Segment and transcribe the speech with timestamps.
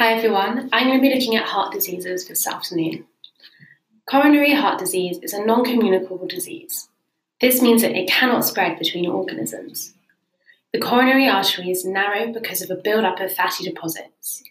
[0.00, 3.04] Hi everyone, I'm going to be looking at heart diseases this afternoon.
[4.06, 6.88] Coronary heart disease is a non communicable disease.
[7.42, 9.92] This means that it cannot spread between organisms.
[10.72, 14.42] The coronary artery is narrow because of a build-up of fatty deposits.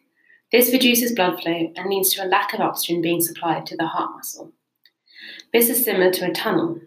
[0.51, 3.88] This reduces blood flow and leads to a lack of oxygen being supplied to the
[3.88, 4.52] heart muscle.
[5.52, 6.79] This is similar to a tunnel.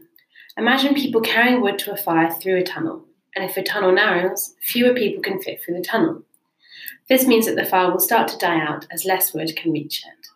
[0.57, 4.55] Imagine people carrying wood to a fire through a tunnel, and if a tunnel narrows,
[4.61, 6.23] fewer people can fit through the tunnel.
[7.13, 10.03] This means that the fire will start to die out as less wood can reach
[10.03, 10.29] it.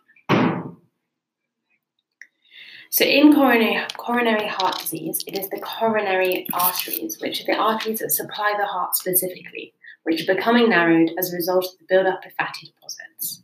[2.90, 8.00] So, in coronary, coronary heart disease, it is the coronary arteries, which are the arteries
[8.00, 9.72] that supply the heart specifically,
[10.02, 13.42] which are becoming narrowed as a result of the buildup of fatty deposits.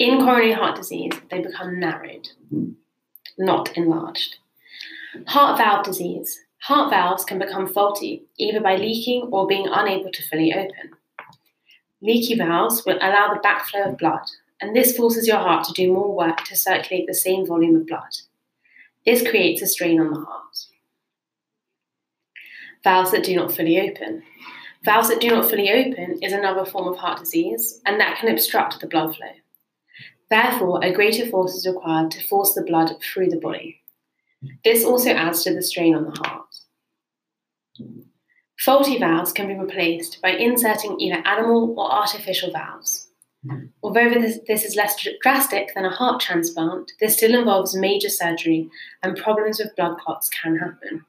[0.00, 2.30] In coronary heart disease, they become narrowed,
[3.38, 4.38] not enlarged.
[5.28, 6.40] Heart valve disease.
[6.62, 10.96] Heart valves can become faulty, either by leaking or being unable to fully open.
[12.02, 14.24] Leaky valves will allow the backflow of blood,
[14.60, 17.86] and this forces your heart to do more work to circulate the same volume of
[17.86, 18.10] blood.
[19.06, 20.66] This creates a strain on the heart.
[22.82, 24.24] Valves that do not fully open.
[24.84, 28.28] Valves that do not fully open is another form of heart disease, and that can
[28.28, 29.28] obstruct the blood flow.
[30.28, 33.80] Therefore, a greater force is required to force the blood through the body.
[34.64, 36.48] This also adds to the strain on the heart.
[38.60, 43.08] Faulty valves can be replaced by inserting either animal or artificial valves.
[43.82, 48.70] Although this, this, is less drastic than a heart transplant, this still involves major surgery
[49.02, 51.04] and problems with blood clots can happen.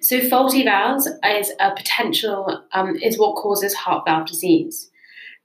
[0.00, 4.90] So, faulty valves is a potential um, is what causes heart valve disease,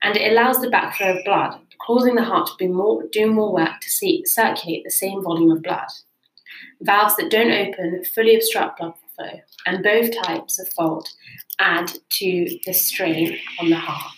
[0.04, 3.52] and it allows the backflow of blood, causing the heart to be more, do more
[3.52, 5.88] work to see, circulate the same volume of blood.
[6.82, 11.10] Valves that don't open fully obstruct blood flow, and both types of fault
[11.60, 14.14] add to the strain on the heart.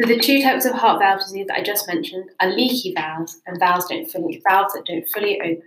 [0.00, 3.40] So the two types of heart valve disease that I just mentioned are leaky valves
[3.46, 5.62] and valves, don't fully, valves that don't fully open.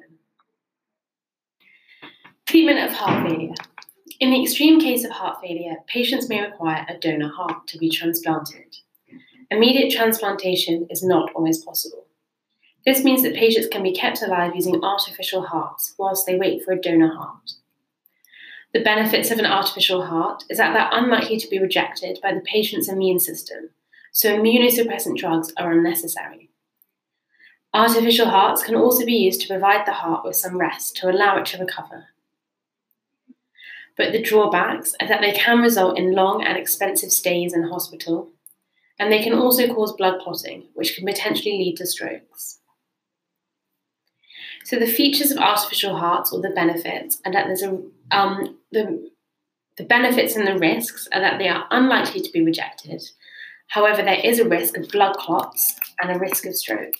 [2.45, 3.53] Treatment of heart failure.
[4.19, 7.89] In the extreme case of heart failure, patients may require a donor heart to be
[7.89, 8.75] transplanted.
[9.49, 12.06] Immediate transplantation is not always possible.
[12.87, 16.71] This means that patients can be kept alive using artificial hearts whilst they wait for
[16.71, 17.55] a donor heart.
[18.73, 22.39] The benefits of an artificial heart is that they're unlikely to be rejected by the
[22.39, 23.71] patient's immune system,
[24.13, 26.49] so immunosuppressant drugs are unnecessary.
[27.73, 31.37] Artificial hearts can also be used to provide the heart with some rest to allow
[31.37, 32.05] it to recover.
[33.97, 38.29] But the drawbacks are that they can result in long and expensive stays in hospital,
[38.97, 42.59] and they can also cause blood clotting, which can potentially lead to strokes.
[44.67, 49.09] So the features of artificial hearts or the benefits are that there's a um, the
[49.77, 53.01] the benefits and the risks are that they are unlikely to be rejected.
[53.69, 56.95] However, there is a risk of blood clots and a risk of stroke.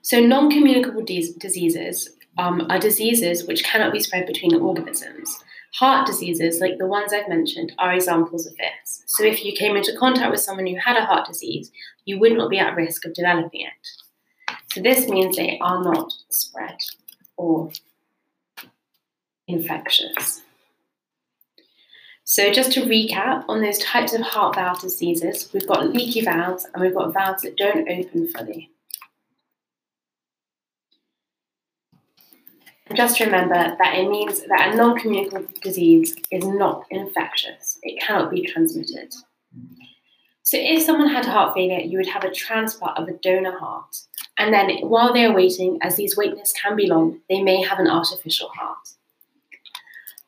[0.00, 5.38] So, non communicable diseases um, are diseases which cannot be spread between organisms.
[5.74, 9.02] Heart diseases, like the ones I've mentioned, are examples of this.
[9.06, 11.70] So, if you came into contact with someone who had a heart disease,
[12.04, 14.56] you would not be at risk of developing it.
[14.72, 16.76] So, this means they are not spread
[17.36, 17.70] or
[19.46, 20.42] infectious.
[22.24, 26.66] So, just to recap on those types of heart valve diseases, we've got leaky valves
[26.72, 28.70] and we've got valves that don't open fully.
[32.94, 38.30] Just remember that it means that a non communicable disease is not infectious, it cannot
[38.30, 39.14] be transmitted.
[40.42, 43.96] So, if someone had heart failure, you would have a transplant of a donor heart.
[44.36, 47.62] And then, while they are waiting, as these wait lists can be long, they may
[47.62, 48.88] have an artificial heart.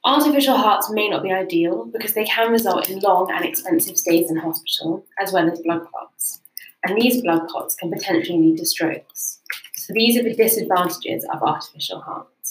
[0.05, 4.31] Artificial hearts may not be ideal because they can result in long and expensive stays
[4.31, 6.41] in hospital, as well as blood clots.
[6.85, 9.41] And these blood clots can potentially lead to strokes.
[9.75, 12.42] So, these are the disadvantages of artificial hearts.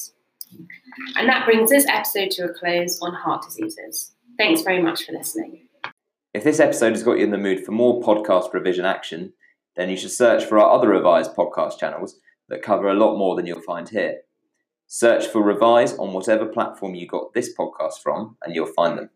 [1.15, 4.13] And that brings this episode to a close on heart diseases.
[4.37, 5.67] Thanks very much for listening.
[6.33, 9.33] If this episode has got you in the mood for more podcast revision action,
[9.75, 12.19] then you should search for our other revised podcast channels
[12.49, 14.21] that cover a lot more than you'll find here.
[14.87, 19.09] Search for Revise on whatever platform you got this podcast from, and you'll find them.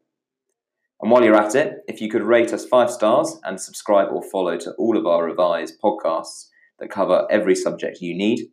[1.01, 4.23] And while you're at it, if you could rate us five stars and subscribe or
[4.23, 6.47] follow to all of our revised podcasts
[6.79, 8.49] that cover every subject you need,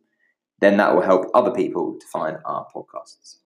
[0.63, 3.37] then that will help other people to find our podcasts.